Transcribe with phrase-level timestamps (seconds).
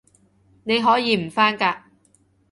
[0.63, 1.83] 你可以唔返㗎